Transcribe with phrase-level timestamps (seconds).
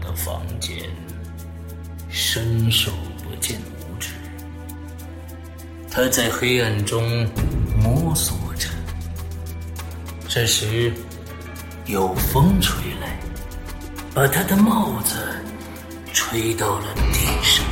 [0.00, 0.76] 的房间
[2.08, 2.90] 伸手
[3.22, 4.10] 不见五指，
[5.90, 7.28] 他在黑暗中
[7.82, 8.68] 摸索着。
[10.28, 10.92] 这时，
[11.86, 13.18] 有风吹来，
[14.14, 15.16] 把他的帽子
[16.12, 17.64] 吹到了地上。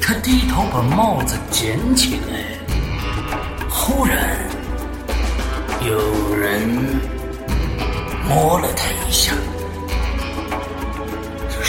[0.00, 2.58] 他低头把帽子捡起来，
[3.70, 4.36] 忽然
[5.86, 6.68] 有人
[8.28, 9.21] 摸了他一下。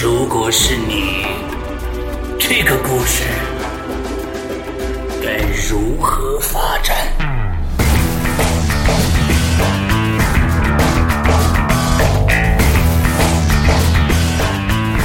[0.03, 1.25] 如果是你，
[2.37, 3.23] 这个故事
[5.23, 5.37] 该
[5.69, 6.93] 如何发展？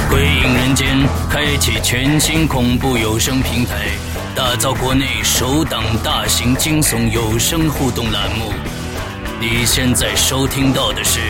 [0.09, 3.77] 鬼影人间开启全新恐怖有声平台，
[4.35, 8.51] 打造国内首档大型惊悚有声互动栏目。
[9.39, 11.21] 你现在收听到的是《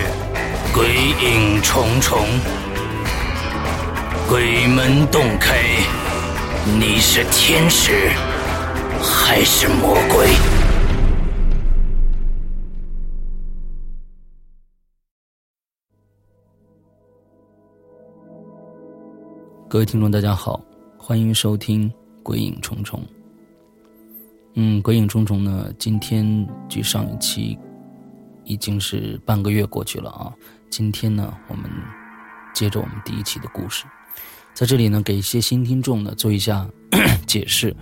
[0.73, 0.87] 鬼
[1.23, 2.17] 影重重》。
[4.29, 5.57] 鬼门洞开，
[6.79, 8.09] 你是天使
[9.01, 10.27] 还是魔鬼？
[19.67, 20.61] 各位听众，大家好，
[20.95, 21.89] 欢迎收听
[22.21, 22.99] 《鬼影重重》。
[24.53, 27.57] 嗯，《鬼影重重》呢，今天距上一期
[28.43, 30.31] 已经是半个月过去了啊。
[30.69, 31.67] 今天呢，我们
[32.53, 33.85] 接着我们第一期的故事。
[34.59, 36.69] 在这里呢，给一些新听众呢做一下
[37.25, 37.73] 解释。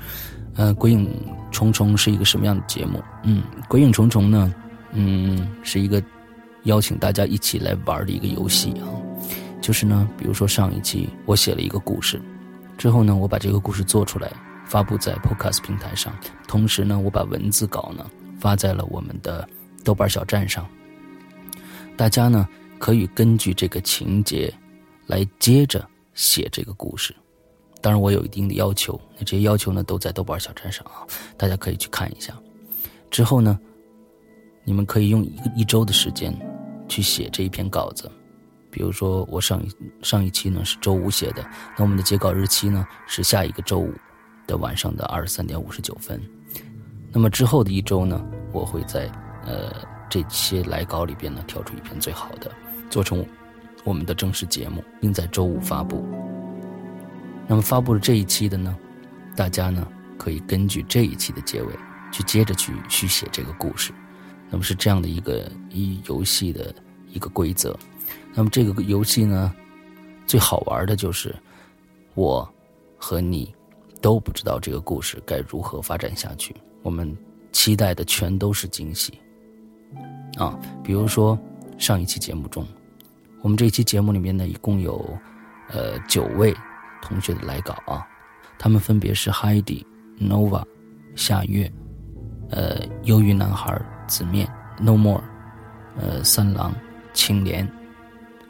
[0.53, 1.09] 呃，鬼影
[1.49, 3.01] 重重是一个什么样的节目？
[3.23, 4.53] 嗯，鬼影重重呢，
[4.91, 5.99] 嗯，是一个
[6.65, 8.85] 邀请大家一起来玩的一个游戏啊。
[9.59, 12.21] 就是呢，比如说上一期我写了一个故事，
[12.77, 14.31] 之后呢，我把这个故事做出来
[14.63, 16.13] 发布在 Podcast 平台上，
[16.47, 18.05] 同时呢，我把文字稿呢
[18.39, 19.49] 发在了我们的
[19.83, 20.63] 豆瓣小站上。
[21.95, 24.53] 大家呢可以根据这个情节
[25.07, 25.83] 来接着。
[26.17, 27.15] 写这个故事，
[27.79, 31.05] 当然我有一定的要求，那这些要求呢都在豆瓣小站上啊，
[31.37, 32.33] 大家可以去看一下。
[33.11, 33.57] 之后呢，
[34.63, 36.35] 你们可以用一个一周的时间
[36.89, 38.11] 去写这一篇稿子。
[38.71, 39.69] 比如说我上一
[40.01, 43.93] 上一期呢是周五写的，那我们的截稿日期呢是下一个周五
[44.47, 46.19] 的晚上的二十三点五十九分。
[47.11, 49.07] 那么之后的一周呢，我会在
[49.45, 49.71] 呃
[50.09, 52.51] 这些来稿里边呢挑出一篇最好的，
[52.89, 53.23] 做成。
[53.87, 56.03] 我们的正式节目，并在周五发布。
[57.47, 58.77] 那么发布了这一期的呢，
[59.33, 59.87] 大家呢
[60.17, 61.73] 可以根据这一期的结尾，
[62.11, 63.93] 去接着去续写这个故事。
[64.49, 66.75] 那么是这样的一个一游戏的
[67.13, 67.79] 一个规则。
[68.33, 69.55] 那么这个游戏呢，
[70.25, 71.33] 最好玩的就是
[72.13, 72.45] 我
[72.97, 73.55] 和你
[74.01, 76.53] 都不知道这个故事该如何发展下去。
[76.81, 77.17] 我们
[77.53, 79.17] 期待的全都是惊喜
[80.37, 80.59] 啊！
[80.83, 81.39] 比如说
[81.77, 82.67] 上一期节目中。
[83.47, 85.17] 我们这一期节目里面呢，一共有，
[85.69, 86.53] 呃，九位
[87.01, 88.05] 同学的来稿啊，
[88.59, 89.85] 他们分别是 Heidi、
[90.19, 90.61] Nova、
[91.15, 91.71] 夏月、
[92.49, 94.45] 呃，忧郁男孩、子面、
[94.81, 95.23] No More、
[95.95, 96.75] 呃，三郎、
[97.13, 97.65] 青莲，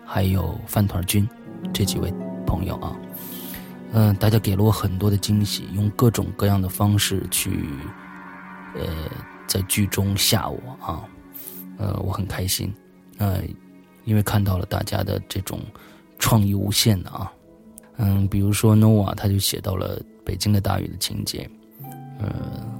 [0.03, 1.29] 还有饭团君
[1.71, 2.11] 这几位
[2.47, 2.97] 朋友啊，
[3.91, 7.69] 嗯，大家给了我很多的惊喜，用各种各样的方式去，
[8.73, 8.83] 呃，
[9.45, 11.05] 在剧中吓我啊，
[11.77, 12.73] 呃，我很开心，
[13.19, 13.43] 呃。
[14.07, 15.59] 因为看到了大家的这种
[16.17, 17.29] 创意无限的啊，
[17.97, 21.47] 嗯，比如说 Nova 他就写到了北京的大雨的情节，
[22.17, 22.31] 嗯，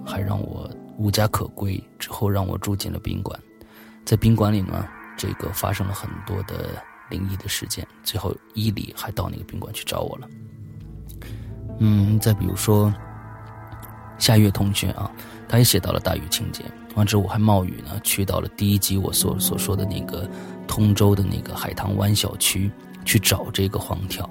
[0.06, 3.38] 还让我无家可归，之后让我住进了宾馆，
[4.06, 4.88] 在宾馆里呢，
[5.18, 10.30] 这个发生了很多的灵异的事件，最后伊里还到那个宾馆去找我了，
[11.80, 12.94] 嗯，再比如说
[14.18, 15.12] 夏月同学啊，
[15.50, 16.64] 他也写到了大雨情节，
[16.96, 20.26] 完之后我还冒雨呢去到了第一集我所所说的那个。
[20.68, 22.70] 通州的那个海棠湾小区，
[23.06, 24.30] 去找这个黄条。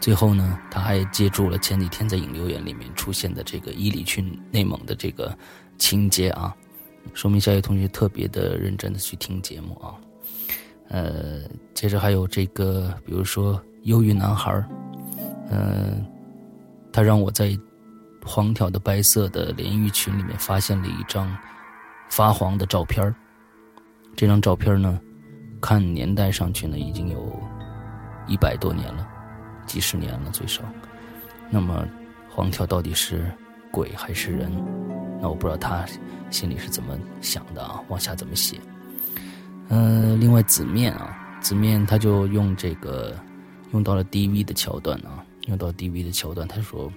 [0.00, 5.36] 最后呢，他还借助了前几天在引流言里面出现的这个伊犁去内蒙的这个
[5.78, 6.54] 情节啊，
[7.14, 9.94] 说明小野同学特别的认真的去听节目啊。
[10.88, 11.40] 呃，
[11.74, 14.62] 接着还有这个，比如说忧郁男孩
[15.50, 16.04] 嗯，
[16.92, 17.58] 他让我在
[18.24, 21.34] 黄条的白色的连衣裙里面发现了一张
[22.08, 23.14] 发黄的照片
[24.14, 25.00] 这张照片呢，
[25.60, 27.32] 看年代上去呢，已经有
[28.26, 29.06] 一百多年了。
[29.66, 30.62] 几十年了最少，
[31.50, 31.84] 那么
[32.30, 33.28] 黄条到底是
[33.72, 34.48] 鬼还是人？
[35.20, 35.84] 那我不知道他
[36.30, 38.60] 心里是怎么想的啊，往下怎么写？
[39.68, 43.12] 嗯，另外子面啊，子面他就用这个
[43.72, 46.88] 用到了 DV 的桥段啊，用到 DV 的桥段，他说，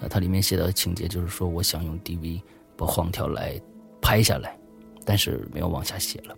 [0.00, 2.42] 呃，他里面写到的情节就是说，我想用 DV
[2.76, 3.58] 把黄条来
[4.02, 4.54] 拍下来，
[5.06, 6.36] 但是没有往下写了。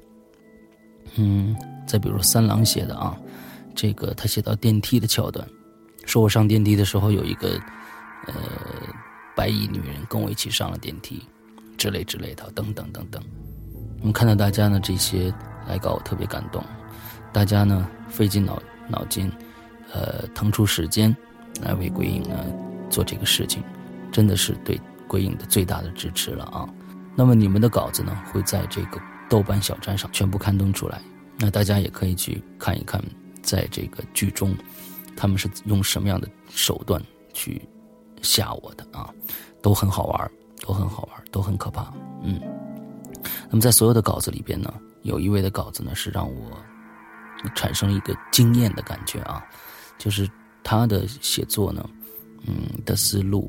[1.17, 1.57] 嗯，
[1.87, 3.17] 再比如三郎写的啊，
[3.75, 5.47] 这个他写到电梯的桥段。
[6.07, 7.59] 说我上电梯的时候有一个，
[8.27, 8.35] 呃，
[9.35, 11.23] 白衣女人跟我一起上了电梯，
[11.79, 13.23] 之类之类的，等等等等。
[14.01, 15.33] 我们看到大家呢这些
[15.67, 16.63] 来稿，我特别感动。
[17.33, 19.33] 大家呢费尽脑脑筋，
[19.93, 21.17] 呃，腾出时间
[21.63, 22.37] 来为鬼影呢
[22.91, 23.63] 做这个事情，
[24.13, 24.79] 真的是对
[25.09, 26.69] 鬼影的最大的支持了啊。
[27.17, 31.01] 那么你们的稿子呢会在这个豆瓣小站上全部刊登出来，
[31.39, 33.03] 那大家也可以去看一看，
[33.43, 34.55] 在这个剧中。
[35.17, 37.01] 他们是用什么样的手段
[37.33, 37.63] 去
[38.21, 39.09] 吓我的啊？
[39.63, 40.31] 都很好玩，
[40.61, 41.95] 都很好玩，都很可怕。
[42.25, 42.41] 嗯，
[43.49, 46.51] 那么在所有的稿子里边呢，有一位的稿子呢是让我
[47.55, 49.41] 产生一个惊艳的感觉啊，
[49.97, 50.29] 就是
[50.65, 51.89] 他的写作呢，
[52.45, 52.55] 嗯
[52.85, 53.49] 的思路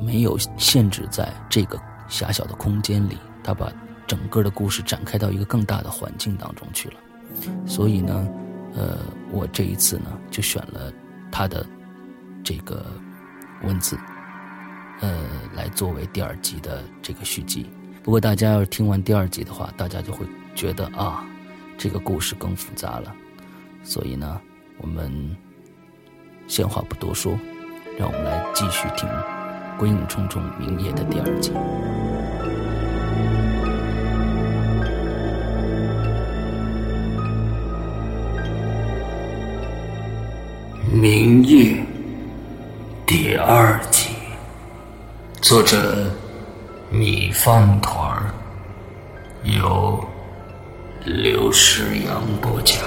[0.00, 1.78] 没有限制在这个
[2.08, 3.70] 狭小的空间里，他把
[4.06, 6.94] 整个的故事展开到一个更大的环境当中去了，
[7.66, 8.28] 所以呢。
[8.76, 8.98] 呃，
[9.30, 10.92] 我这一次呢，就选了
[11.30, 11.64] 他的
[12.42, 12.84] 这个
[13.62, 13.96] 文字，
[14.98, 15.16] 呃，
[15.54, 17.70] 来作为第二集的这个续集。
[18.02, 20.26] 不过，大家要是听完第二集的话，大家就会
[20.56, 21.24] 觉得啊，
[21.78, 23.14] 这个故事更复杂了。
[23.84, 24.40] 所以呢，
[24.78, 25.36] 我们
[26.48, 27.38] 闲话不多说，
[27.96, 29.08] 让我们来继续听
[29.78, 31.52] 《鬼影重重明夜》的第二集。
[40.94, 41.84] 明夜
[43.04, 44.10] 第二集，
[45.42, 46.08] 作者
[46.88, 48.32] 米饭团儿，
[49.42, 50.02] 由
[51.04, 52.78] 刘世阳播讲。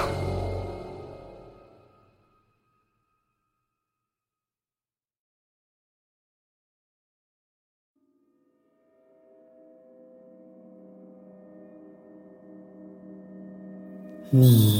[14.30, 14.77] 你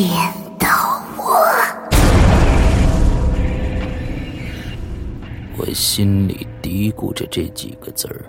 [0.00, 0.08] 见
[0.58, 1.46] 到我。
[5.58, 8.24] 我心里嘀咕着这几个字儿，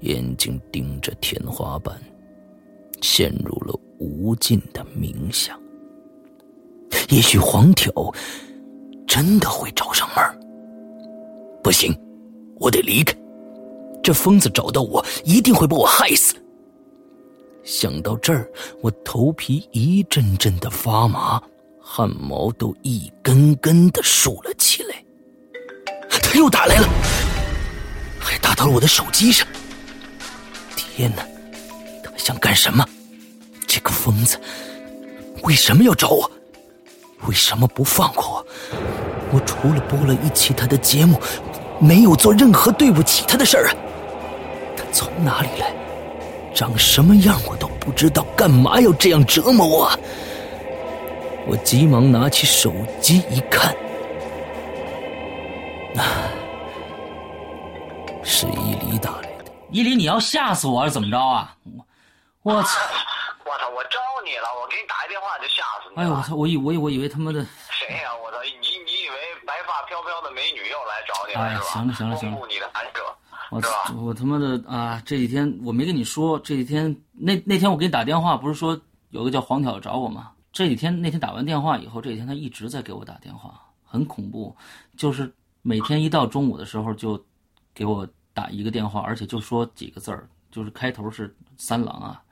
[0.00, 1.94] 眼睛盯着天花板，
[3.00, 5.56] 陷入了无尽的冥想。
[7.10, 7.92] 也许黄条
[9.06, 10.40] 真的会找上门
[11.62, 11.96] 不行，
[12.56, 13.16] 我得离开。
[14.02, 16.34] 这疯子找到我，一定会把我害死。
[17.70, 18.50] 想到这儿，
[18.80, 21.40] 我头皮一阵阵的发麻，
[21.80, 25.04] 汗毛都一根根的竖了起来。
[26.10, 26.88] 他又打来了，
[28.18, 29.46] 还打到了我的手机上。
[30.74, 31.24] 天哪，
[32.02, 32.84] 他想干什么？
[33.68, 34.36] 这个疯子
[35.44, 36.28] 为什么要找我？
[37.28, 38.46] 为什么不放过我？
[39.32, 41.20] 我除了播了一期他的节目，
[41.78, 43.74] 没有做任何对不起他的事儿啊！
[44.76, 45.72] 他从哪里来？
[46.60, 49.90] 长什么样我都不知道，干嘛要这样折磨我？
[51.46, 53.74] 我急忙拿起手机一看，
[55.96, 56.28] 啊，
[58.22, 59.46] 是伊犁打来的。
[59.70, 61.56] 伊犁，你要吓死我是怎么着啊？
[62.42, 62.78] 我我操！
[63.46, 63.66] 我操！
[63.70, 66.02] 我招你了，我给你打一电话就吓死你了。
[66.02, 66.34] 哎呦我操！
[66.34, 67.40] 我以我以我以为他妈的
[67.70, 68.10] 谁呀？
[68.22, 68.36] 我操！
[68.42, 71.70] 你你以为白发飘飘的美女又来找你了是吧？
[71.72, 73.00] 行了行了行了，你的安者。
[73.50, 73.60] 我
[73.96, 75.02] 我他妈的啊！
[75.04, 78.80] 这几天我没跟你说，这几天那那天我给你打电话，不是说
[79.10, 80.30] 有个叫黄挑找我吗？
[80.52, 84.56] 这几天那天打完电话以后，这几天他一直在给我打电话，很恐怖，
[84.96, 87.20] 就是每天一到中午的时候就
[87.74, 92.22] 给我打一个电话，而且就说几个字儿，就是开头是三郎啊，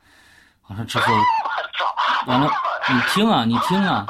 [0.69, 1.13] 完了之后，
[2.29, 2.49] 完了
[2.89, 4.07] 你听啊，你听啊，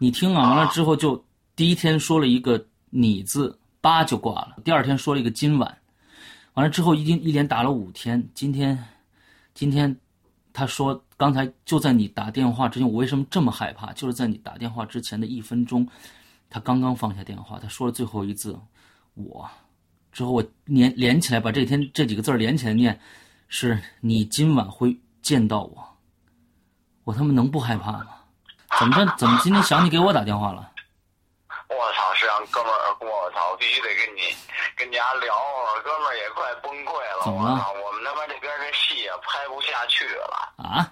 [0.00, 1.22] 你听啊，完了之后就
[1.54, 5.76] 第一天说了一个你字，八就挂了，第二天说了一个今晚。
[6.56, 8.82] 完了之后一连一连打了五天，今天
[9.52, 9.94] 今天
[10.54, 13.92] 他说刚才就在你打电话之前，我为什么这么害怕？
[13.92, 15.86] 就是在你打电话之前的一分钟，
[16.48, 18.58] 他刚刚放下电话，他说了最后一字
[19.12, 19.46] “我”，
[20.12, 22.98] 之后我连连起来把这天这几个字连起来念，
[23.48, 25.96] 是你今晚会见到我，
[27.04, 28.06] 我他妈能不害怕吗？
[28.78, 29.14] 怎么着？
[29.18, 30.72] 怎么今天想你给我打电话了？
[31.68, 34.36] 我操，是让哥们儿，我操，必须得跟你
[34.76, 37.24] 跟你家聊会儿，哥们儿也快崩溃了。
[37.26, 40.86] 我操，我们他妈这边这戏也拍不下去了，啊？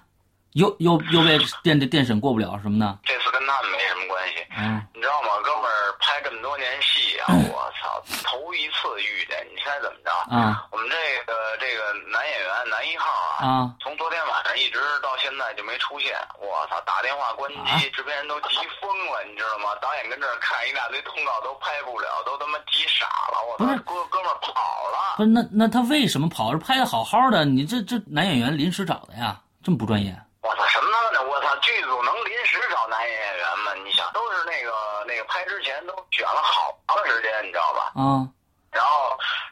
[0.55, 2.87] 又又又被电这电审过不了什么的？
[3.03, 4.47] 这次跟他们没什么关系。
[4.57, 5.29] 嗯你知道吗？
[5.43, 10.11] 哥们儿拍这么多年戏啊，我操，头一次遇见，你猜怎么着？
[10.31, 10.97] 啊我们这
[11.27, 16.15] 个这个男演员男一号啊，啊从昨天晚上一直到现在就没出现。
[16.39, 19.75] 我操，打电话关啊机，制片人都急疯了，你知道吗？
[19.83, 23.43] 导演跟这儿看一大堆通告都拍不了，都他妈急傻了。
[23.51, 24.55] 我操，哥哥们儿跑
[24.95, 25.19] 了。
[25.19, 26.53] 不是那那他为什么跑？
[26.53, 30.15] 是拍的好好的，你这这男演员临时找的呀，这么不专业？
[30.43, 31.23] 我操，什么呢？
[31.29, 33.75] 我操，剧组能临时找男演员吗？
[33.85, 34.73] 你想，都是那个
[35.07, 37.93] 那个拍之前都选了好长时间，你知道吧？
[37.97, 38.31] 嗯
[38.75, 38.91] 然后，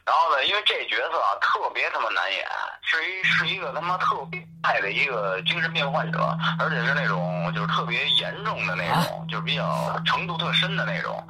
[0.04, 2.44] 然后呢，因为这角色啊特别他妈难演，
[2.82, 11.24] 是一是一个他妈特别爱的一个精神病患者，而且是那种就是特别严重的那种，就是比较程度特深的那种。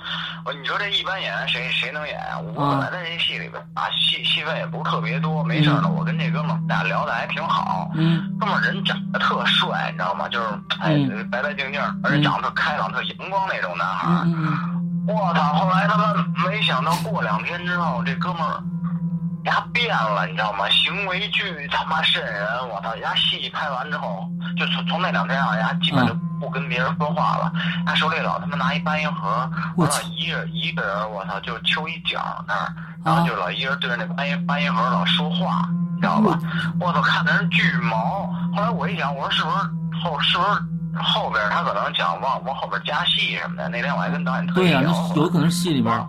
[0.46, 2.38] 我你说这一般演员谁谁能演啊？
[2.38, 5.90] 我本来在这戏里边啊，戏戏份也不是特别多，没事呢。
[5.94, 10.26] 我跟这哥们儿俩聊的还挺好，嗯哥们儿人长得特帅，你知道吗？
[10.30, 10.46] 就是
[10.80, 15.42] 哎嗯白白净净，而且长得特开朗、特阳光那种男孩嗯我操！
[15.54, 16.14] 后来他妈
[16.46, 18.62] 没想到过两天之后，这哥们儿
[19.44, 20.68] 丫变了，你知道吗？
[20.70, 22.46] 行为巨他妈瘆人！
[22.68, 22.94] 我操！
[22.96, 27.52] 丫戏拍完之后，就从从那两天啊，丫基本就不跟别人说话了。
[27.84, 32.72] 他手里老他妈拿一搬烟盒，我操一人一个人，我操，就揪一角那儿，
[33.04, 36.38] 然后就老一人对着那搬烟搬烟盒老说话，你知道吧？
[36.78, 38.32] 我操，看的人巨毛。
[38.54, 40.50] 后来我一想，我说是不是后是不是
[41.02, 43.68] 后边他可能想往往后边加戏什么的？
[43.68, 46.06] 那天我还跟导演特对呀、意聊那有可能是戏里边儿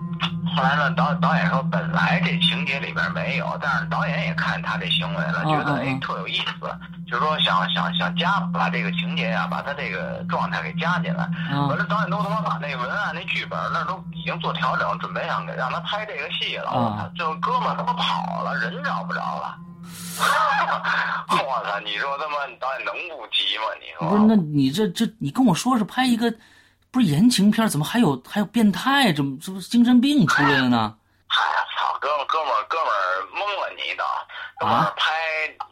[0.55, 6.69] 后来呢，导导演说本来这情节里边没有，但是导演也看他这行为了，嗯觉得哎特有意思，
[7.09, 11.23] 就是说想想想加把这个情节呀、把他这个状态给加进来。
[11.23, 16.69] 啊完了，导演都他妈把那文案、那剧本那都已经做调整，准备让给让他拍这个戏了。
[16.71, 19.57] 我啊操，就哥们他妈跑了，人找不着了。
[21.29, 21.79] 我操！
[21.79, 23.63] 你说他妈导演能不急吗？
[23.79, 24.23] 你说不是？
[24.23, 26.33] 那你这这你跟我说是拍一个
[26.91, 29.11] 不是言情片，怎么还有还有变态？
[29.11, 30.95] 怎么这不是精神病出来了呢？
[31.27, 34.05] 哎呀，操，哥们哥们哥们儿蒙了你一道，
[34.59, 35.11] 哥们拍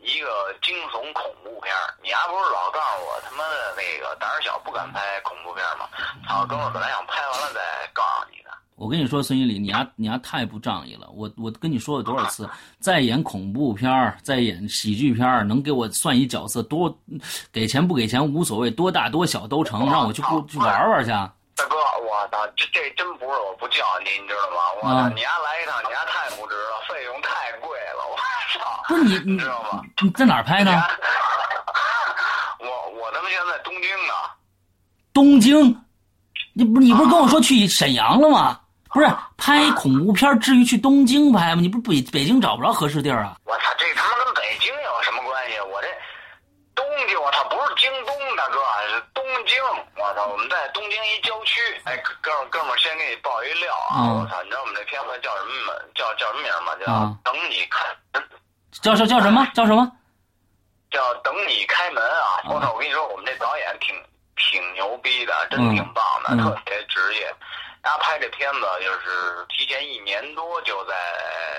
[0.01, 0.27] 一个
[0.61, 5.87] 惊悚恐怖片儿，你还不是老告诉我他妈的那个胆儿小不敢拍恐怖片吗？
[6.27, 7.61] 操，哥们本来想拍完了再
[7.93, 8.49] 告诉你的。
[8.81, 11.07] 我跟你说，孙一礼，你丫你丫太不仗义了！
[11.13, 12.49] 我我跟你说了多少次，
[12.81, 16.91] 再演恐怖片儿，再演喜剧片儿，能给我算一角色多，
[17.51, 21.11] 给钱不给钱无所谓，多大多小都成，让我去过去玩玩去。
[21.11, 21.31] 大
[21.69, 24.57] 哥，我操，这这真不是我不叫你，你知道吗？
[24.81, 28.17] 我操，啊你丫来一趟，你丫太不值了，费用太贵了，我
[28.57, 28.83] 操！
[28.87, 29.83] 不是你你你知道吗？
[30.01, 30.71] 你在哪儿拍呢？
[32.57, 32.65] 我
[32.99, 34.13] 我他妈现在在东京呢。
[35.13, 35.83] 东京，
[36.53, 38.57] 你不你不是跟我说去沈阳了吗？
[38.93, 39.07] 不是
[39.37, 41.61] 拍恐怖片至于去东京拍吗？
[41.61, 43.35] 你不北北京找不着合适地儿啊？
[43.45, 45.59] 我操，这他妈跟北京有什么关系？
[45.61, 45.87] 我这
[46.75, 49.55] 东京，我操，不是京东，大哥，是东京。
[49.95, 51.61] 我操，我们在东京一郊区。
[51.85, 53.95] 哎，哥们儿，哥们儿，先给你报一料啊！
[53.95, 55.79] 嗯我操，你知道我们这片子叫什么吗？
[55.95, 56.75] 叫叫什么名吗？
[56.85, 58.23] 叫啊等你开门，
[58.81, 59.47] 叫叫叫什么？
[59.53, 59.89] 叫什么？
[60.91, 62.43] 叫等你开门啊！
[62.43, 63.95] 嗯我操，我跟你说，我们这导演挺
[64.35, 67.33] 挺牛逼的，真挺棒的，特别职业。
[67.83, 70.93] 他拍这片子就是提前一年多就在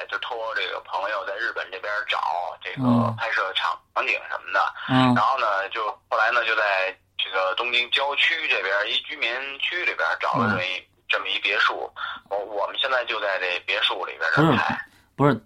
[0.09, 2.19] 就托这个朋友在日本这边找
[2.63, 11.91] 这个嗯拍摄场场景什么的，嗯然后呢就后来呢就在这个东京郊区这边一居民区里边找了这么一、这么一别墅，
[12.31, 14.79] 我我们现在就在这别墅里边不是这拍。
[15.15, 15.41] 不是，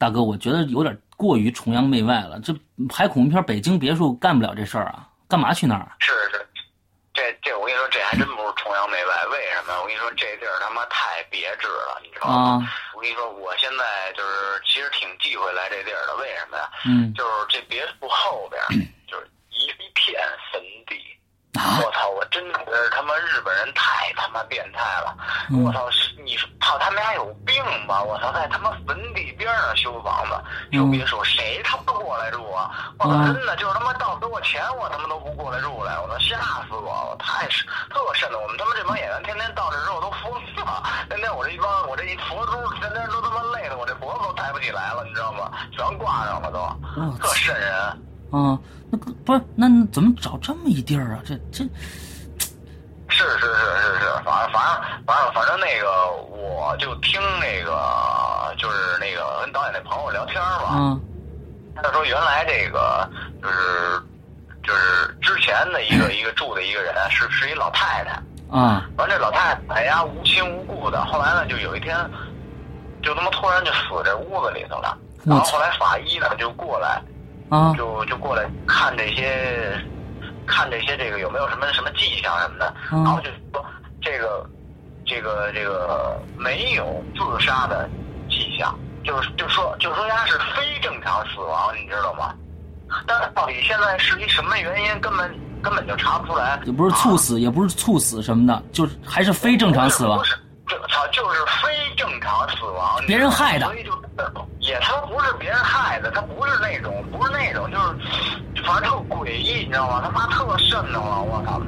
[0.00, 2.40] 大哥，我觉得有点过于崇洋媚外了。
[2.40, 2.52] 这
[2.88, 5.94] 拍恐怖片，北京别墅干不了这事儿啊，干嘛去那儿啊？
[6.00, 6.48] 是是，
[7.12, 9.21] 这这我跟你说，这还真不是崇洋媚外。
[10.14, 12.34] 这地儿他妈太别致了，你知道吗？
[12.34, 16.16] 啊，我跟你说，我现在就是其实挺忌讳来这地儿的。
[16.16, 16.70] 为什么呀？
[16.86, 18.60] 嗯就是这别墅后边
[19.06, 20.41] 就是一片坟地。
[21.58, 22.08] 啊，我操！
[22.08, 25.14] 我真的觉得他妈日本人太他妈变态了！
[25.50, 25.90] 嗯我操！
[25.90, 28.02] 是你说操他们家有病吧？
[28.02, 32.94] 我操，在他妈坟地边上修房子、修别墅，谁他妈过来住啊？
[32.98, 33.10] 我操！
[33.12, 36.18] 嗯真的就是他妈到给我钱，我他妈都不过来住来，我操！
[36.18, 37.10] 吓死我！
[37.10, 40.32] 我太是特瘆得我们他妈这帮演员天天到这之后都疯
[40.64, 40.82] 了。
[41.10, 45.50] 天天我这一帮我这一佛珠，天天都他妈累的我这脖子都抬不起来来了，你知道吗？
[45.70, 48.11] 全挂上了都，特瘆人。
[48.32, 48.58] 啊，
[48.90, 51.20] 那个不是那那怎么找这么一地儿啊？
[51.24, 51.62] 这这
[53.08, 60.98] 是是是是是，反正反正反正反正那个，我就听那个就是那个跟导演那朋友聊天嘛，啊
[61.82, 63.08] 他说原来这个
[63.42, 64.00] 就是
[64.62, 71.94] 就是之前的一个 一个住的一个人是是一老太太，啊完这老太太哎呀无亲无故的，后来呢就有一天
[73.02, 77.02] 就他妈突然就死这屋子里头了，然后后来法医呢就过来
[77.56, 77.74] 啊。
[77.76, 79.78] 就就过来看这些
[80.46, 83.64] 看这些这个有没有什么什么迹象什么的，然后啊就说
[84.00, 84.46] 这个
[85.06, 87.88] 这个这个没有自杀的
[88.28, 92.34] 迹象，就是就说就说他是非正常死亡，你知道吗？
[93.06, 96.60] 但是到底现在是一什么原因，根本根本就查不出来。
[96.66, 100.18] 也不是猝死，也不是猝死什么的，就是还是非正常死亡。
[100.18, 100.24] 不。
[100.24, 103.64] 是，这操就是非正常死亡，别人害的。
[103.66, 103.92] 所以就
[104.62, 110.00] 也他不是别人害的，他不是那种不是那种，就是反正特诡异，你知道吗？
[110.02, 111.60] 他妈特瘆得慌，我操！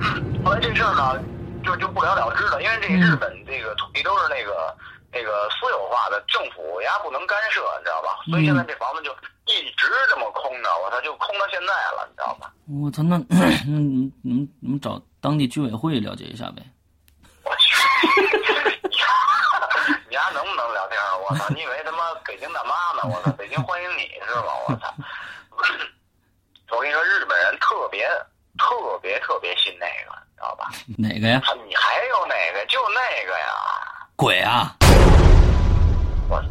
[0.45, 1.21] 后来这事儿呢，
[1.65, 4.75] 就就不了了之了，因为这日本这个土地都是那个
[5.13, 8.17] 那个私有化的，政府呀不能干涉，你知道吧？
[8.31, 9.11] 所以现在这房子就
[9.53, 12.53] 一直这么空着，我操，就空到现在了，你知道吧？
[12.81, 16.63] 我操，那 那，你们你们找当地居委会了解一下呗。
[17.45, 17.77] 我去，
[20.09, 21.11] 你丫能不能聊天啊？
[21.29, 21.49] 我操！
[21.51, 23.03] 你以为他妈北京大妈呢？
[23.15, 23.31] 我操！
[23.37, 24.55] 北京欢迎你是吧？
[24.69, 24.95] 我操！
[26.71, 28.09] 我跟你说，日本人特别
[28.59, 30.71] 特别特别信那个，知道吧？
[30.99, 31.41] 哪个呀？
[31.67, 32.65] 你还有哪个？
[32.67, 33.47] 就那个呀！
[34.17, 34.75] 鬼啊！
[36.29, 36.43] 我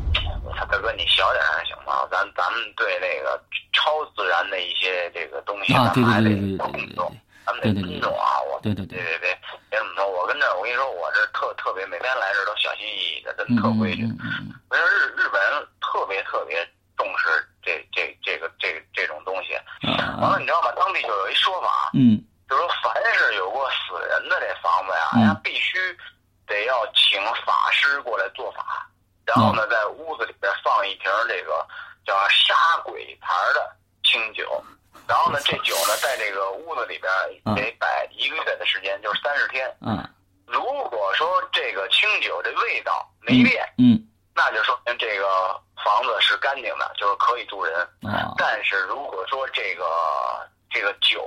[0.44, 2.08] 我操，大哥，你小点声行吗？
[2.12, 3.42] 咱咱们对那个
[3.74, 8.40] 超自然的一些这个东西，啊咱们还得对对对对对对尊重对，咱们得尊重啊！
[8.42, 9.40] 我对对对对对别
[9.72, 14.04] 别这么说，我跟这儿，我跟你说，我这特特别每天来这都小心翼翼的，真特规矩。
[14.04, 16.58] 嗯嗯嗯我觉得日日本人特别特别
[16.98, 17.28] 重视
[17.62, 19.58] 这这这个这这种东西。
[19.88, 20.72] 嗯完了，啊你知道吗？
[20.76, 25.78] 当地就有一说法，嗯就是说凡是有过死人的这房子呀，嗯人家必须
[26.48, 28.88] 得要请法师过来做法，
[29.26, 31.66] 然后呢，在屋子里边放一瓶这个
[32.06, 34.64] 叫杀鬼牌的清酒。
[35.06, 37.12] 然后呢，这酒呢，在这个屋子里边
[37.46, 39.68] 嗯得摆一个月的时间，就是三十天。
[39.82, 40.10] 啊
[40.48, 44.00] 如果说这个清酒这味道没变，嗯
[44.36, 45.26] 那就说明这个
[45.84, 47.76] 房子是干净的，就是可以住人。
[48.04, 49.84] 啊但是如果说这个
[50.70, 51.20] 这个酒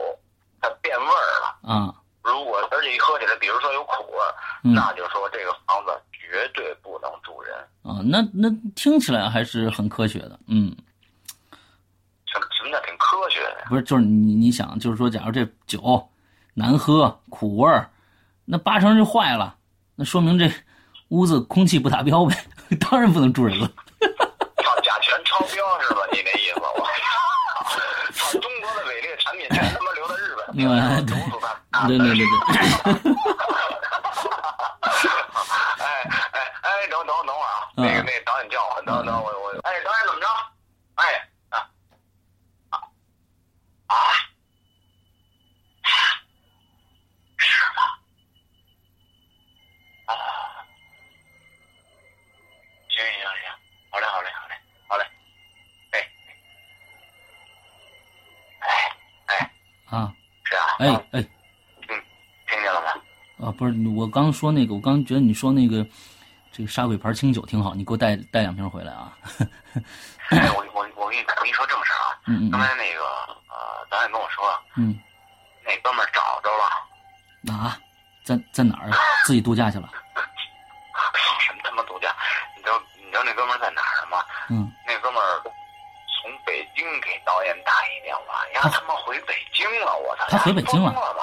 [0.61, 7.55] 它变味儿了，啊如果而且一喝起来，比如说有苦味儿，嗯那就说这个房子绝对不能住人。
[7.83, 10.39] 啊，那那听起来还是很科学的。
[10.49, 10.75] 嗯，
[12.27, 13.67] 什么什么叫挺科学的呀？
[13.69, 16.05] 不是，就是你你想，就是说，假如这酒
[16.53, 17.89] 难喝、苦味儿，
[18.45, 19.55] 那八成就坏了，
[19.95, 20.51] 那说明这
[21.09, 22.35] 屋子空气不达标呗，
[22.81, 23.71] 当然不能住人了。
[30.57, 31.87] 留在日本，嗯毒死他！
[31.87, 32.25] 对对对对，
[35.85, 35.85] 哎
[36.33, 40.27] 哎哎，等等等会儿啊，嗯那个那个导演叫我，等等我我，哎，导演怎么着？
[40.95, 41.69] 哎啊
[42.71, 42.75] 啊
[43.89, 43.95] 啊，
[47.37, 47.45] 是
[47.77, 47.83] 吗？
[50.07, 50.11] 啊，
[52.89, 53.53] 行行行，
[53.91, 54.55] 好嘞好嘞好嘞
[54.89, 55.05] 好嘞，
[55.91, 55.95] 哎
[58.61, 58.67] 哎
[59.27, 59.51] 哎，
[59.91, 59.95] 啊，
[60.91, 61.23] 哎哎
[62.49, 63.47] 听见了吗？
[63.49, 65.87] 啊，不是，我刚说那个，我刚觉得你说那个
[66.53, 69.13] 这个杀鬼牌清酒挺好，你给我带带两瓶回来啊。
[70.31, 73.01] 哎， 我我我跟你我跟你说正事儿啊，嗯嗯刚才那个
[73.49, 74.45] 呃导演跟我说。
[74.77, 74.99] 嗯
[75.69, 76.65] 那哥们儿找着了，
[77.49, 77.77] 嗯，啊，
[78.23, 78.97] 在在哪儿啊？
[79.27, 79.91] 自己度假去了？
[81.41, 82.15] 什么他妈度假？
[82.57, 84.19] 你知道你知道那哥们儿在哪儿吗？
[84.49, 85.53] 嗯那哥们儿从
[86.47, 90.25] 北京给导演打一电话，呀他妈回北京了，我操！
[90.29, 91.23] 他回北京了了吧？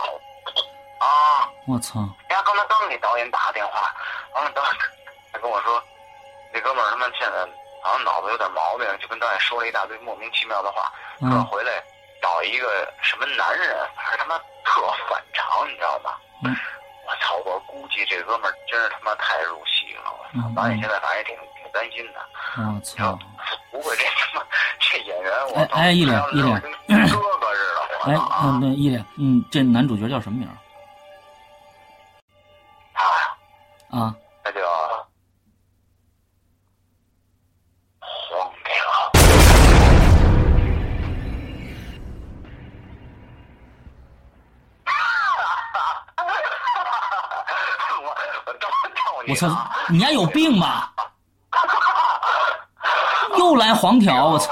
[0.99, 1.49] 啊！
[1.65, 2.01] 我操！
[2.29, 3.89] 呀，刚才刚给导演打个电话，
[4.35, 4.71] 完了导演
[5.31, 5.81] 他跟我说，
[6.53, 7.39] 那哥们儿他妈现在
[7.81, 11.81] 好像脑子有点毛病，就跟导演说了一大堆莫名其妙的话，说嗯回来
[12.21, 16.11] 找一个什么男人，反正他妈特反常，你知道吗？
[16.43, 16.55] 嗯
[17.05, 17.35] 我操！
[17.45, 20.47] 我估计这哥们儿真是他妈太入戏了，我操！
[20.47, 22.19] 嗯导演现在反正也挺挺担心的。
[22.55, 23.19] 我操！
[23.71, 24.45] 不会这他妈
[24.79, 25.59] 这演员，我！
[25.59, 27.21] 哎哎一脸一脸跟哥哥似的，
[28.05, 28.39] 我哎操啊！
[28.43, 30.53] 嗯，那一脸，嗯，这男主角叫什么名儿
[32.93, 33.03] 他
[33.97, 34.15] 啊？
[34.43, 34.59] 那叫
[37.99, 38.73] 黄条。
[48.03, 48.09] 我
[48.45, 48.67] 我逗逗
[49.25, 49.47] 你我操！！
[49.89, 50.92] 你丫有病吧？
[53.53, 54.51] 又来黄条，我操！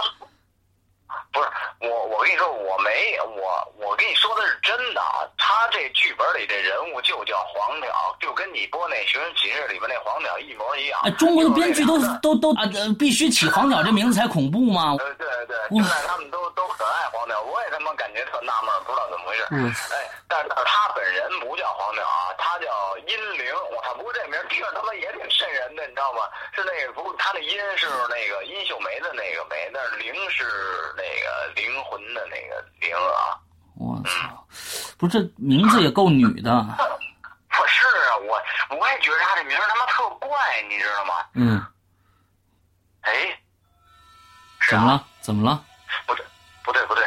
[1.33, 1.47] 不是
[1.79, 5.25] 我，我跟你说，我没我，我跟你说的是真的啊。
[5.37, 10.99] 他这剧本里这人物就叫黄鸟，就跟你播那《寻人启事》里边那黄鸟一模一样。
[11.03, 14.95] 哎，中国的编剧都都都啊，呃必须起黄鸟这名字才恐怖吗？
[14.99, 19.47] 对对对，现在他们都都很爱黄鸟，我也他妈感觉特纳闷，不知道怎么回事。
[19.49, 22.69] 嗯哎，但是他本人不叫黄鸟啊，他叫
[23.07, 23.49] 阴灵。
[23.73, 26.21] 我操，不过这名儿听着他妈也挺瘆人的，你知道吗？
[26.53, 30.43] 是那个不过他的阴是那个殷秀梅的那个梅，但是灵是
[30.95, 33.39] 那个灵魂的那个灵啊。
[33.79, 34.45] 我操！
[34.99, 36.51] 不是这名字也够女的。
[37.49, 40.29] 不是啊，我我也觉得他这名儿他妈特怪，
[40.69, 41.13] 你知道吗？
[41.33, 41.65] 嗯，
[43.01, 43.11] 哎，
[44.69, 45.03] 怎么了？
[45.19, 45.63] 怎么了？
[46.05, 46.25] 不对，
[46.63, 47.03] 不对，不对，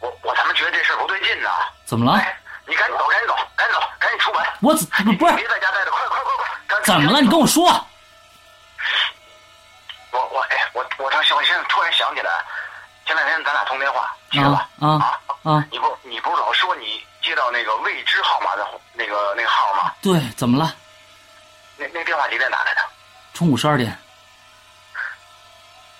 [0.00, 1.48] 我我他妈觉得这事儿不对劲呐！
[1.86, 2.18] 怎么了？
[2.18, 4.46] 哎，你赶紧走，赶紧走，赶紧走，赶紧出门！
[4.60, 6.36] 我怎不不是别在家待着，快快快
[6.68, 6.80] 快！
[6.84, 7.20] 怎么了？
[7.20, 7.64] 你跟我说。
[10.10, 12.30] 我我哎，我我这我现在突然想起来，
[13.06, 14.68] 前两天咱俩通电话，记得吧？
[14.80, 15.66] 啊啊啊！
[15.70, 19.92] 你不你不是老说你接到那个未知号码的那个那个号吗？
[20.00, 20.74] 对，怎么了？
[21.76, 22.80] 那那电话几点打来的？
[23.34, 23.94] 中午十二点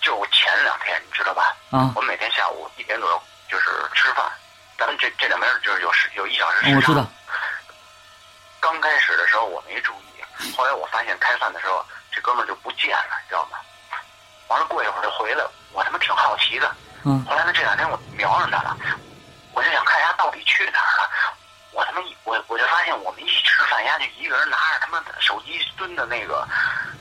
[0.00, 1.54] 就前两天，你知道吧？
[1.70, 4.24] 啊我每天下午一点左右就是吃饭，
[4.78, 6.70] 咱们这这两边就是有时有一小时时差。
[6.70, 7.06] 哦我知道。
[8.58, 13.58] 刚开始的时候我没注意，后来我发现开饭的时候这哥们儿就不见了，你知道吗？
[14.48, 16.74] 完了过一会儿就回来，我他妈挺好奇的。
[17.04, 18.74] 嗯后来呢这两天我瞄上他了，
[19.58, 21.10] 我就想看人家到底去哪儿了。
[21.72, 26.46] 我他妈我我就发现我们一吃饭，人家就一个人拿着他妈手机蹲在那个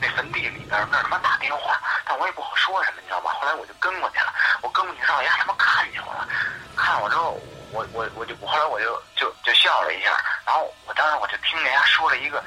[0.02, 3.32] 那坟地里边那他妈打电话，但我也不好说什么，你知道吧？
[3.40, 6.28] 后来我就跟过去了，我跟过去之后，人家他妈看见我了，
[6.76, 7.40] 看我之后，
[7.72, 10.10] 我我我就后来我就就就笑了一下，
[10.44, 12.44] 然后我当时我就听人家说了一个，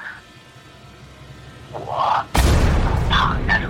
[1.70, 2.26] 我
[3.08, 3.69] 啪一下就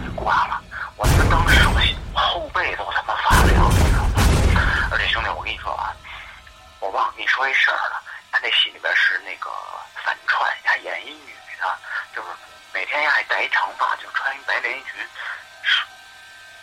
[13.50, 14.94] 长发，就穿一白连衣裙，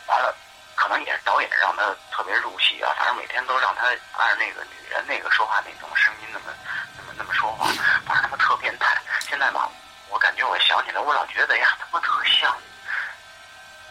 [0.08, 0.36] 完了，
[0.76, 6.46] 可能也是导演让他特别入戏啊，反正每天都让他按那个女人那个说话那种声音那么
[6.98, 7.68] 那么那么说话，
[8.06, 8.96] 反正他妈特变态。
[9.30, 9.70] 现在吧，
[10.10, 12.56] 我感觉我想起来，我老觉得呀，他妈特像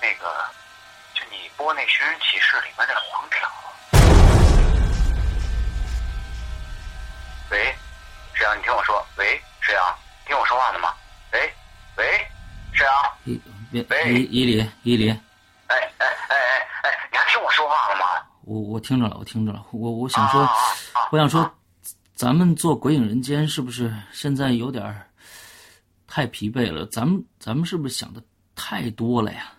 [0.01, 0.51] 那个，
[1.15, 3.51] 就你播那《寻人启事》里面那黄条。
[7.51, 7.77] 喂，
[8.35, 10.95] 沈阳，你听我说，喂，沈阳，听我说话呢吗？
[11.33, 11.55] 喂，
[11.97, 12.29] 喂，
[12.77, 13.41] 沈阳，伊
[13.73, 15.11] 别喂伊伊林伊林，
[15.69, 16.37] 哎哎哎哎
[16.83, 18.23] 哎，你还听我说话了吗？
[18.45, 19.65] 我我听着了，我听着了。
[19.73, 20.47] 我我想说啊
[20.93, 21.51] 啊啊，我想说，
[22.15, 25.03] 咱们做鬼影人间是不是现在有点
[26.07, 26.85] 太疲惫了？
[26.87, 28.23] 咱们咱们是不是想的
[28.55, 29.53] 太多了呀？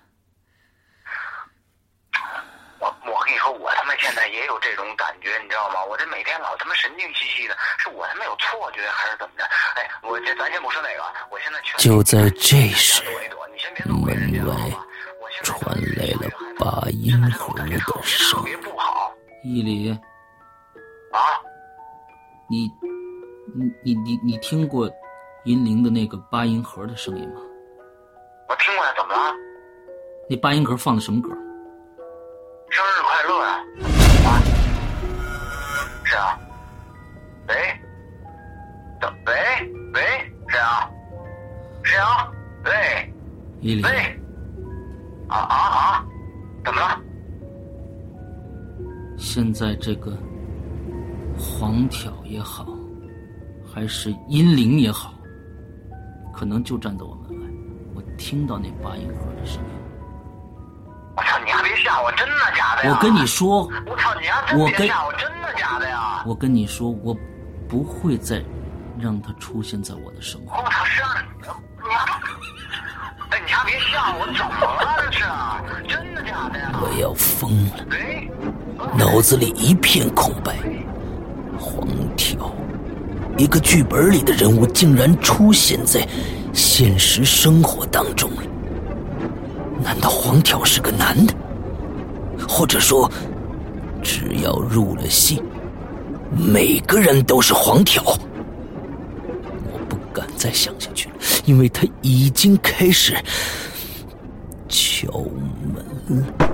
[2.79, 5.83] 我我跟你说，我他妈现在也有这种感觉，你知道吗？
[5.85, 9.43] 我这每天老他妈神经兮兮的，是我他妈有错觉还是怎么着？
[9.75, 14.85] 哎，我这咱先不说那个，我现在全就在这时躲一躲，你先别做鬼人间了好吧？
[15.21, 16.29] 我现在传来了
[16.59, 17.67] 八音盒的
[18.03, 19.11] 声特别不好
[19.43, 19.91] 伊里，
[21.11, 21.19] 啊！
[22.49, 22.71] 你
[23.55, 24.89] 你你你你听过
[25.45, 27.41] 银铃的那个八音盒的声音吗？
[28.47, 29.33] 我听过呀，怎么了？
[30.29, 31.29] 那八音盒放的什么歌？
[32.69, 33.49] 生日快乐呀！
[34.27, 34.29] 啊，
[36.03, 36.39] 谁啊。
[37.47, 37.55] 喂，
[38.99, 39.33] 等喂
[39.93, 40.01] 喂，
[40.49, 40.67] 沈阳，
[41.83, 42.05] 沈阳，
[42.65, 42.71] 喂
[43.61, 43.81] 伊
[45.27, 46.05] 啊啊啊，
[46.63, 47.01] 怎么了？
[49.17, 50.11] 现在这个
[51.37, 52.67] 黄挑也好，
[53.73, 55.13] 还是阴灵也好，
[56.33, 57.47] 可能就站在我门外。
[57.95, 59.76] 我听到那八音盒的声音。
[61.17, 62.91] 我操，你还别吓我，真的假的呀？
[62.93, 66.23] 我跟你，说，我操，你还真别吓我，真的假的呀？
[66.27, 67.17] 我跟你说，我
[67.67, 68.43] 不会再
[68.99, 70.61] 让他出现在我的生活。
[70.61, 72.11] 我操，是啊，你还，
[73.31, 75.25] 哎，你还别吓我，怎么了这是？
[75.87, 76.71] 真的假的呀？
[76.79, 78.29] 我要疯了，喂，
[78.95, 80.55] 脑子里一片空白。
[81.59, 82.53] 黄条，
[83.39, 86.07] 一个剧本里的人物竟然出现在
[86.53, 88.43] 现实生活当中了。
[89.87, 91.33] 难道黄条是个男的？
[92.45, 93.09] 或者说，
[94.03, 95.41] 只要入了戏，
[96.29, 98.03] 每个人都是黄条？
[98.03, 103.15] 我不敢再想下去了，因为他已经开始
[104.67, 105.07] 敲
[105.73, 106.46] 门了。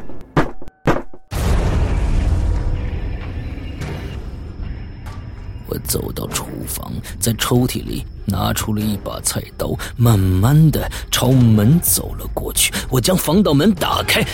[5.93, 12.73] 走到厨房，在抽屉里拿出了一把菜刀，慢慢的朝门走了过去。
[12.89, 14.25] 我将防盗门打开，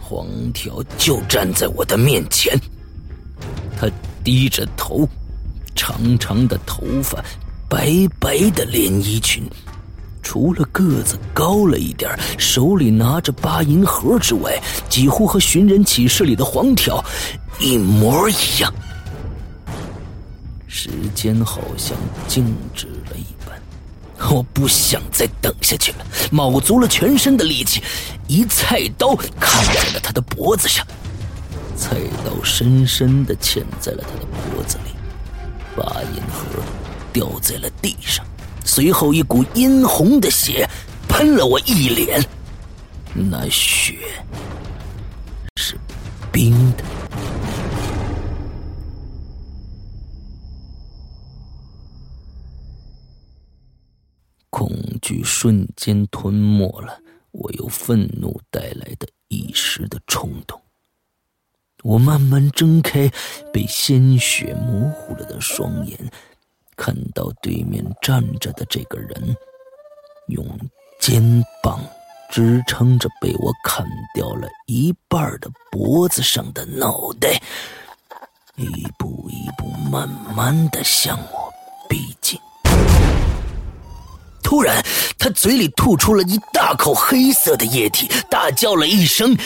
[0.00, 2.56] 黄条就站在我的面前，
[3.76, 3.90] 他
[4.22, 5.08] 低着头，
[5.74, 7.18] 长长的头发，
[7.68, 9.42] 白白的连衣裙，
[10.22, 14.56] 除了个子高了一点，手里拿着八音盒之外，
[14.88, 17.04] 几乎和寻人启事里的黄条
[17.58, 18.72] 一模一样。
[20.76, 23.62] 时间好像静止了一般，
[24.28, 27.80] 我不想再等下去了，卯足了全身的力气，
[28.26, 30.84] 一菜刀砍在了他的脖子上，
[31.76, 31.94] 菜
[32.26, 34.90] 刀深深的嵌在了他的脖子里，
[35.76, 36.60] 八音盒
[37.12, 38.26] 掉在了地上，
[38.64, 40.68] 随后一股殷红的血
[41.08, 42.20] 喷了我一脸，
[43.14, 43.96] 那血
[45.54, 45.78] 是
[46.32, 46.82] 冰的。
[55.44, 56.98] 瞬间吞没了
[57.30, 60.58] 我由愤怒带来的一时的冲动。
[61.82, 63.12] 我慢慢睁开
[63.52, 65.98] 被鲜血模糊了的双眼，
[66.78, 69.36] 看到对面站着的这个人，
[70.28, 70.58] 用
[70.98, 71.78] 肩膀
[72.30, 77.38] 支撑着被我砍掉了一半的脖子上的脑袋，
[78.56, 78.66] 一
[78.98, 81.52] 步一步慢慢的向我
[81.86, 82.40] 逼近。
[84.54, 84.80] 突然，
[85.18, 89.36] 他嘴里吐出了一大口黑色的液体，大叫了一声：“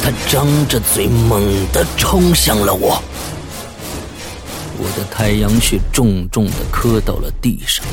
[0.00, 3.02] 他张着嘴，猛地冲向了我。
[4.78, 7.84] 我的太阳穴重重的磕到了地上，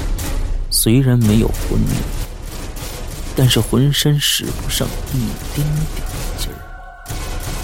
[0.69, 1.95] 虽然没有昏迷，
[3.36, 6.06] 但是浑身使不上一丁点
[6.38, 6.62] 劲儿。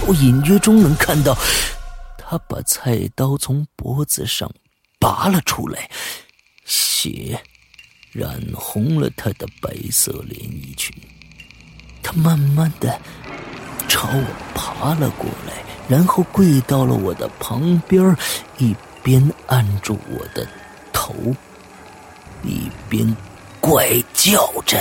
[0.08, 1.38] 我隐约中能看到，
[2.18, 4.52] 他把菜刀从脖子上。
[5.02, 5.90] 拔了出来，
[6.64, 7.42] 血
[8.12, 10.96] 染红了他的白色连衣裙。
[12.04, 13.02] 他慢慢的
[13.88, 15.54] 朝我爬了过来，
[15.90, 18.16] 然后跪到了我的旁边，
[18.60, 20.48] 一边按住我的
[20.94, 21.16] 头，
[22.44, 23.18] 一边
[23.60, 24.78] 怪叫着。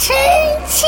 [0.00, 0.16] 臣
[0.66, 0.86] 妾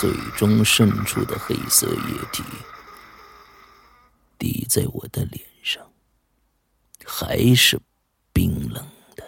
[0.00, 2.42] 从他嘴中渗出的黑色液体
[4.38, 5.92] 滴在我的脸上，
[7.04, 7.78] 还是
[8.32, 8.82] 冰冷
[9.14, 9.22] 的。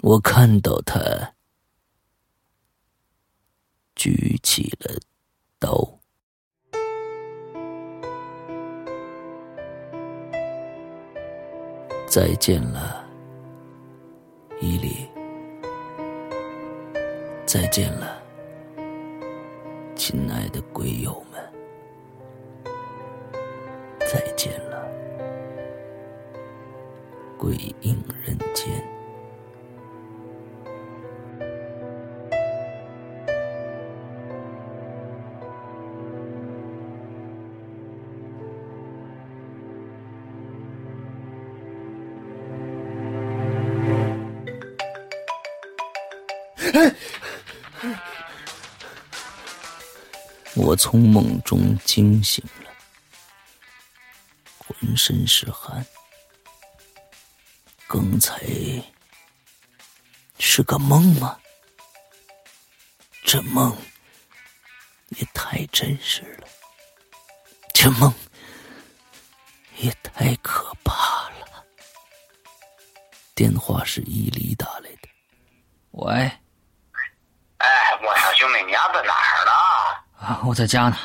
[0.00, 1.34] 我看到他
[3.94, 4.98] 举起了
[5.58, 5.98] 刀。
[12.08, 13.06] 再见了，
[14.62, 15.06] 伊利。
[17.44, 18.15] 再见了。
[20.08, 21.42] 亲爱的鬼友们，
[23.98, 24.88] 再见了！
[27.36, 28.95] 鬼影人间。
[50.66, 52.70] 我从梦中惊醒了，
[54.58, 55.86] 浑身是汗。
[57.86, 58.42] 刚才
[60.40, 61.38] 是个梦吗？
[63.22, 63.76] 这梦
[65.10, 66.48] 也太真实了，
[67.72, 68.12] 这梦
[69.76, 71.64] 也太可怕了。
[73.36, 75.08] 电话是伊犁打来的。
[75.92, 76.12] 喂，
[77.58, 77.68] 哎，
[78.02, 79.52] 我操，兄弟，你丫在哪儿呢？
[80.18, 80.96] 啊，我在家呢。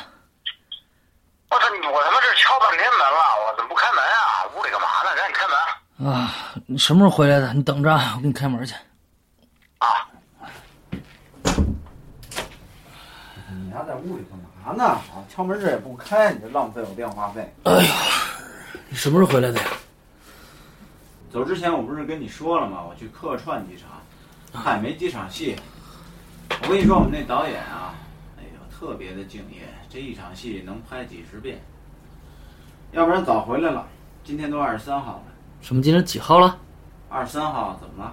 [1.50, 4.46] 我操，你我他妈这敲半天门了，我怎么不开门啊？
[4.56, 5.14] 屋里干嘛呢？
[5.16, 6.12] 赶紧开门！
[6.12, 6.32] 啊，
[6.66, 7.52] 你什么时候回来的？
[7.52, 8.74] 你等着，我给你开门去。
[9.78, 10.08] 啊，
[13.50, 14.84] 你丫在屋里干嘛呢？
[14.84, 17.52] 啊，敲门这也不开，你这浪费我电话费。
[18.88, 19.66] 你什么时候回来的呀？
[21.32, 22.82] 走之前我不是跟你说了吗？
[22.82, 25.58] 我去客串几场，嗨，没几场戏。
[26.62, 28.01] 我跟你说，我们那导演啊，哎呦，
[28.82, 31.56] 特别的敬业，这一场戏能拍几十遍。
[32.90, 33.86] 要不然早回来了，
[34.24, 35.22] 今天都二十三号了，
[35.60, 35.80] 什么？
[35.80, 36.58] 今天几号了？
[37.08, 38.12] 二十三号怎么了？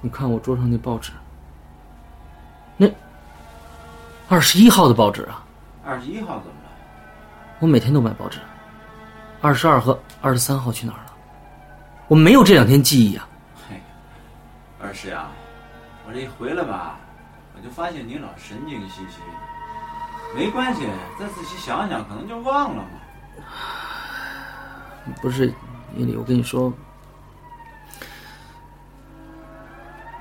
[0.00, 1.12] 你看我桌上那报纸，
[2.78, 2.88] 那
[4.30, 5.44] 二十一号的报纸啊！
[5.84, 6.70] 二十一号怎么了？
[7.60, 8.38] 我每天都买报纸。
[9.42, 11.12] 二十二和二十三号去哪儿了？
[12.08, 13.28] 我没有这两天记忆啊。
[13.68, 13.78] 嘿，
[14.80, 15.28] 二师呀，
[16.08, 17.05] 我这一回来吧，我
[17.66, 20.36] 就发现你老神经兮兮的。
[20.36, 20.82] 没关系，
[21.18, 22.88] 再仔细想想，可能就忘了嘛。
[25.20, 25.52] 不是，
[25.96, 26.72] 伊里，我跟你说，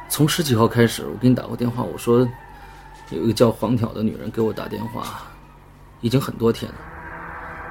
[0.09, 2.27] 从十几号开始，我给你打过电话，我说
[3.11, 5.21] 有一个叫黄挑的女人给我打电话，
[6.01, 6.77] 已经很多天了。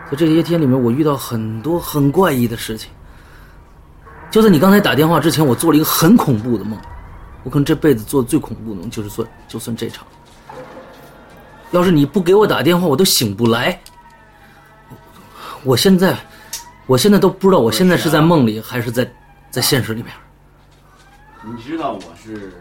[0.08, 2.92] 在这些天里面，我遇到很多很怪异的事情。
[4.30, 6.78] 就在你刚才打电话之前，我做了一个很恐怖的梦，
[7.44, 10.04] 我可能这辈子做的最恐怖的梦就是算就算这场。
[11.70, 13.78] 要是你不给我打电话，我都醒不来。
[15.62, 16.16] 我现在，
[16.86, 19.08] 我现在都不知道我现在是在梦里还是在
[19.50, 20.12] 在现实里面。
[21.42, 22.60] 你知道我是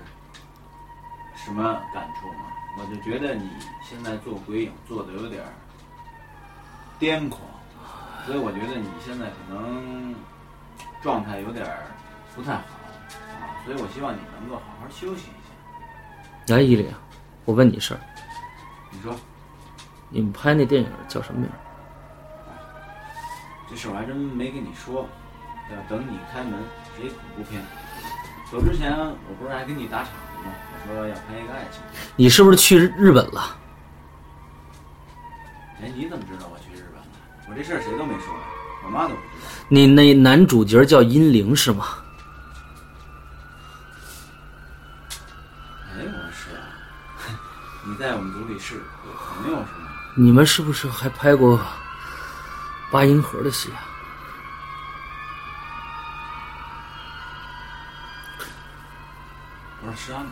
[1.35, 2.51] 什么感触吗？
[2.75, 3.49] 我就觉得你
[3.87, 5.43] 现在做鬼影做的有点
[6.99, 7.41] 癫狂，
[8.25, 10.15] 所以我觉得你现在可能
[11.03, 11.63] 状态有点
[12.35, 12.63] 不太好，
[13.65, 15.39] 所以我希望你能够好好休息一
[16.47, 16.55] 下。
[16.55, 16.85] 来，伊犁，
[17.45, 17.99] 我问你事儿，
[18.91, 19.15] 你说
[20.09, 21.55] 你们拍那电影叫什么名儿？
[23.69, 25.07] 这事儿我还真没跟你说，
[25.71, 26.53] 要等你开门
[26.97, 27.63] 谁恐怖片。
[28.51, 30.51] 走之前我不是还跟你打场子吗？
[30.87, 31.81] 我说要拍一个爱情。
[32.15, 33.57] 你是不是去日本了？
[35.81, 37.05] 哎，你怎么知道我去日本了？
[37.49, 38.35] 我这事儿谁都没说，
[38.85, 39.47] 我妈都不知道。
[39.69, 41.85] 你那男主角叫殷灵是吗？
[45.95, 46.61] 哎，我是啊，
[47.85, 48.81] 你在我们组里是有
[49.13, 49.89] 朋友是吗？
[50.15, 51.59] 你们是不是还拍过
[52.91, 53.81] 八音盒的戏啊？
[59.85, 60.23] 我说是啊，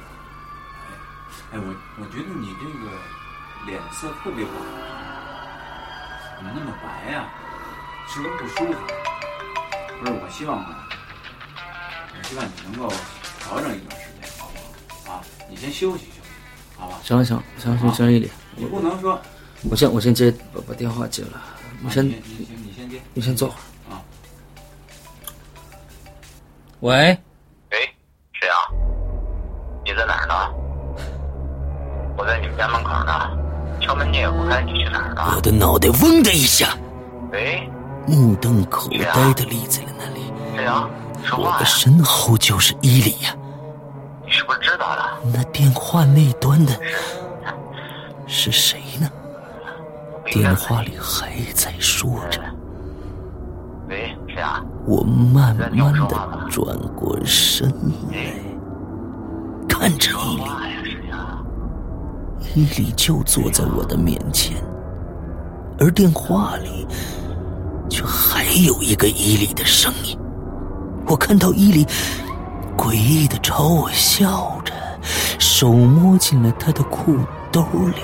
[1.51, 2.89] 哎，哎，我我觉得你这个
[3.65, 4.65] 脸色特别不好，
[6.37, 7.25] 怎么那么白呀、
[8.07, 8.79] 是不是不舒服？
[9.99, 10.87] 不是，我希望啊，
[12.17, 12.87] 我希望你能够
[13.39, 13.99] 调整一段时间，好不好？
[13.99, 14.00] 啊，
[15.51, 16.29] 你先休息休息，
[16.77, 16.97] 好吧？
[17.03, 19.19] 行了行了行了行了行了，伊犁，你不能说，
[19.69, 21.41] 我先我先接把把电话接了，
[21.81, 23.93] 你先啊你你先你先接，你先坐会儿。
[23.93, 24.01] 啊。
[26.79, 26.95] 喂，
[27.71, 27.77] 喂，
[28.31, 28.55] 谁啊？
[29.85, 30.33] 你在哪儿呢？
[32.17, 33.37] 我在你们家门口呢，
[33.81, 35.33] 敲门你也不开，你去哪儿呢？
[35.35, 36.77] 我的脑袋嗡的一下，
[37.33, 37.69] 喂，
[38.07, 40.31] 目瞪口呆的立在了那里。
[40.55, 40.89] 谁啊？
[41.23, 41.65] 说我的！
[41.65, 43.40] 身后就是伊里呀、你
[44.41, 45.19] 是不是知道了？
[45.31, 46.73] 那电话那端的
[48.25, 49.07] 是谁呢？
[50.25, 52.41] 电话里还在说着。
[53.87, 54.65] 喂，谁啊？
[54.87, 57.69] 我慢慢的转过身
[58.11, 58.33] 来，
[59.69, 61.37] 看着伊利，话呀，谁啊？
[62.55, 64.57] 伊犁就坐在我的面前，
[65.77, 66.87] 而电话里
[67.91, 70.17] 却还有一个伊犁的声音。
[71.05, 71.85] 我看到伊利
[72.81, 74.73] 诡异的朝我笑着，
[75.37, 77.15] 手摸进了他的裤
[77.51, 77.63] 兜
[77.95, 78.01] 里，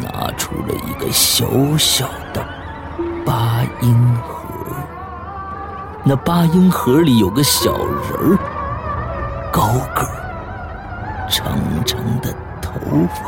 [0.00, 1.44] 拿出了一个小
[1.76, 2.46] 小的
[3.26, 4.44] 八音盒。
[6.04, 8.38] 那八音盒里有个小人儿，
[9.50, 12.70] 高个儿，长长的头
[13.08, 13.24] 发，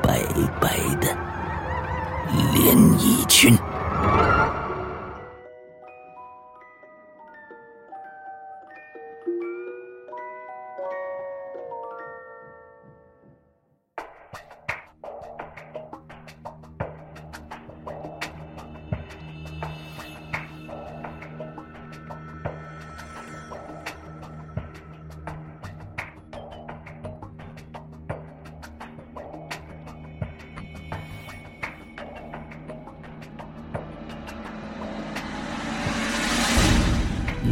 [0.00, 0.20] 白
[0.60, 1.08] 白的
[2.54, 3.58] 连衣裙。